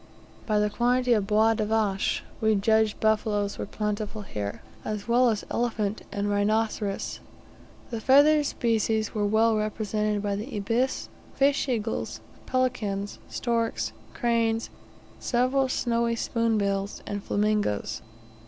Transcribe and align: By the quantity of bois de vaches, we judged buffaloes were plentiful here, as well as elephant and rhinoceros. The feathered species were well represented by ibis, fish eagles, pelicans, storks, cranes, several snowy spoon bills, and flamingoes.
By 0.47 0.57
the 0.57 0.71
quantity 0.71 1.13
of 1.13 1.27
bois 1.27 1.53
de 1.53 1.63
vaches, 1.63 2.21
we 2.41 2.55
judged 2.55 2.99
buffaloes 2.99 3.59
were 3.59 3.67
plentiful 3.67 4.23
here, 4.23 4.63
as 4.83 5.07
well 5.07 5.29
as 5.29 5.45
elephant 5.51 6.01
and 6.11 6.27
rhinoceros. 6.27 7.19
The 7.91 8.01
feathered 8.01 8.47
species 8.47 9.13
were 9.13 9.27
well 9.27 9.55
represented 9.55 10.23
by 10.23 10.31
ibis, 10.43 11.07
fish 11.35 11.69
eagles, 11.69 12.19
pelicans, 12.47 13.19
storks, 13.29 13.93
cranes, 14.15 14.71
several 15.19 15.69
snowy 15.69 16.15
spoon 16.15 16.57
bills, 16.57 17.03
and 17.05 17.23
flamingoes. 17.23 18.01